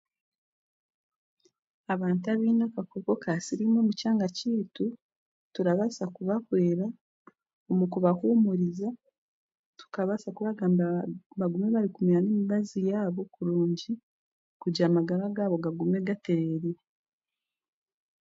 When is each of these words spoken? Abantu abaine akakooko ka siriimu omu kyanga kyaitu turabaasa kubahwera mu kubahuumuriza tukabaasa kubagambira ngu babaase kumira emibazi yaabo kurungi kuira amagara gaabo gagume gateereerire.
Abantu 1.93 2.23
abaine 2.33 2.63
akakooko 2.67 3.13
ka 3.23 3.31
siriimu 3.45 3.77
omu 3.79 3.93
kyanga 3.99 4.27
kyaitu 4.37 4.85
turabaasa 5.53 6.03
kubahwera 6.15 6.85
mu 7.79 7.85
kubahuumuriza 7.93 8.87
tukabaasa 9.79 10.27
kubagambira 10.35 10.87
ngu 11.33 11.35
babaase 11.39 11.89
kumira 11.95 12.19
emibazi 12.31 12.77
yaabo 12.89 13.21
kurungi 13.33 13.91
kuira 14.59 14.83
amagara 14.89 15.35
gaabo 15.35 15.55
gagume 15.65 15.97
gateereerire. 16.07 16.81